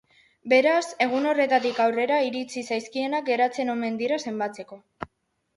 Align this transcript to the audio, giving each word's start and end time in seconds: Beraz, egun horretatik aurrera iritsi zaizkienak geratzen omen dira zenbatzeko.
Beraz, 0.53 0.79
egun 1.05 1.27
horretatik 1.31 1.81
aurrera 1.85 2.17
iritsi 2.29 2.63
zaizkienak 2.73 3.29
geratzen 3.31 3.73
omen 3.77 4.01
dira 4.03 4.21
zenbatzeko. 4.29 4.83